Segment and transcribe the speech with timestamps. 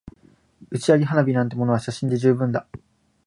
[0.71, 2.65] 打ち上げ花火なんてものは写真で十分だ